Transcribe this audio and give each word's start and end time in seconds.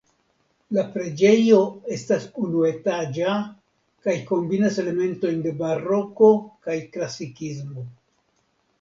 La 0.77 0.85
preĝejo 0.95 1.59
estas 1.97 2.25
unuetaĝa 2.45 3.37
kaj 4.09 4.17
kombinas 4.33 4.83
elementojn 4.87 5.47
de 5.47 5.55
baroko 5.63 6.35
kaj 6.67 6.83
klasikismo. 6.99 7.91